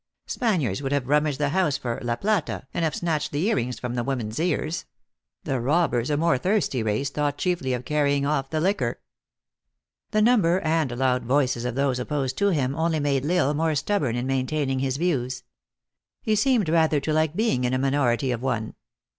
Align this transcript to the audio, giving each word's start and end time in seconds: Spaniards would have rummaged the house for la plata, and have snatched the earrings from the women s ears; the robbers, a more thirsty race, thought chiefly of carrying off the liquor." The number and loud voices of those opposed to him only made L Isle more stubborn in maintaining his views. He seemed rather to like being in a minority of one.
Spaniards 0.25 0.81
would 0.81 0.91
have 0.91 1.07
rummaged 1.07 1.37
the 1.39 1.49
house 1.49 1.77
for 1.77 1.99
la 2.01 2.15
plata, 2.15 2.65
and 2.73 2.83
have 2.83 2.95
snatched 2.95 3.31
the 3.31 3.43
earrings 3.47 3.77
from 3.79 3.93
the 3.93 4.03
women 4.03 4.29
s 4.31 4.39
ears; 4.39 4.85
the 5.43 5.59
robbers, 5.59 6.09
a 6.09 6.17
more 6.17 6.39
thirsty 6.39 6.81
race, 6.81 7.11
thought 7.11 7.37
chiefly 7.37 7.71
of 7.71 7.85
carrying 7.85 8.25
off 8.25 8.49
the 8.49 8.59
liquor." 8.59 8.99
The 10.09 10.23
number 10.23 10.59
and 10.61 10.89
loud 10.97 11.23
voices 11.25 11.65
of 11.65 11.75
those 11.75 11.99
opposed 11.99 12.35
to 12.39 12.47
him 12.47 12.75
only 12.75 12.99
made 12.99 13.25
L 13.29 13.49
Isle 13.49 13.53
more 13.53 13.75
stubborn 13.75 14.15
in 14.15 14.25
maintaining 14.25 14.79
his 14.79 14.97
views. 14.97 15.43
He 16.23 16.35
seemed 16.35 16.67
rather 16.69 16.99
to 16.99 17.13
like 17.13 17.35
being 17.35 17.63
in 17.63 17.75
a 17.75 17.77
minority 17.77 18.31
of 18.31 18.41
one. 18.41 18.73